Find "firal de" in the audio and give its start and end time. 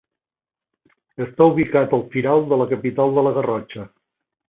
2.17-2.61